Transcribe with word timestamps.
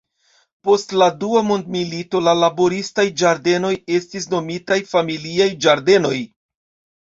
Post 0.67 0.93
la 1.01 1.09
dua 1.23 1.43
mondmilito 1.49 2.21
la 2.27 2.33
laboristaj 2.37 3.05
ĝardenoj 3.23 3.71
estis 3.99 4.27
nomitaj 4.33 4.79
familiaj 4.95 5.49
ĝardenoj. 5.67 6.17